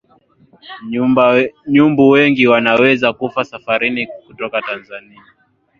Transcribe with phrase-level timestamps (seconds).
[1.67, 5.21] nyumbu wengi wanaweza kufa safarini kutoka tanzania